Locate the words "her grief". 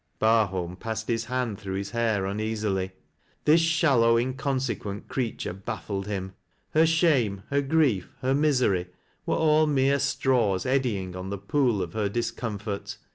7.51-8.15